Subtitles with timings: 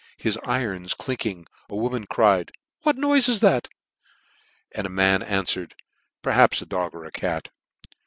[0.17, 3.67] His irons clinking, a woman cried," What noife is that?"
[4.75, 5.73] and a man anfwered,"
[6.23, 7.49] per haps the dog or cat."